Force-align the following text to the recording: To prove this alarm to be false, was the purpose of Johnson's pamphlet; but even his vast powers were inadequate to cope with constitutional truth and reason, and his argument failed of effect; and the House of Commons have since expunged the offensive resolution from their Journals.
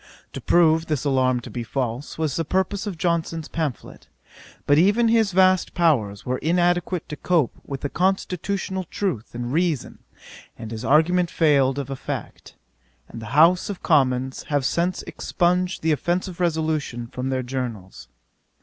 To 0.33 0.41
prove 0.41 0.87
this 0.87 1.05
alarm 1.05 1.41
to 1.41 1.51
be 1.51 1.61
false, 1.61 2.17
was 2.17 2.35
the 2.35 2.43
purpose 2.43 2.87
of 2.87 2.97
Johnson's 2.97 3.47
pamphlet; 3.47 4.07
but 4.65 4.79
even 4.79 5.09
his 5.09 5.31
vast 5.31 5.75
powers 5.75 6.25
were 6.25 6.39
inadequate 6.39 7.07
to 7.09 7.15
cope 7.15 7.53
with 7.63 7.85
constitutional 7.93 8.85
truth 8.85 9.35
and 9.35 9.53
reason, 9.53 9.99
and 10.57 10.71
his 10.71 10.83
argument 10.83 11.29
failed 11.29 11.77
of 11.77 11.91
effect; 11.91 12.55
and 13.09 13.21
the 13.21 13.27
House 13.37 13.69
of 13.69 13.83
Commons 13.83 14.41
have 14.49 14.65
since 14.65 15.03
expunged 15.03 15.83
the 15.83 15.91
offensive 15.91 16.39
resolution 16.39 17.05
from 17.05 17.29
their 17.29 17.43
Journals. 17.43 18.07